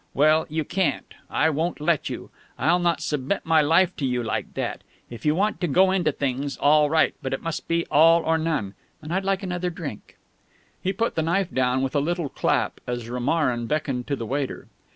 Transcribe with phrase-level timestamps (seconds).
[0.15, 1.05] Well, you can't.
[1.29, 2.31] I won't let you.
[2.57, 4.81] I'll not submit my life to you like that.
[5.11, 8.39] If you want to go into things, all right; but it must be all or
[8.39, 8.73] none.
[9.03, 10.17] And I'd like another drink."
[10.81, 14.65] He put the knife down with a little clap as Romarin beckoned to the waiter.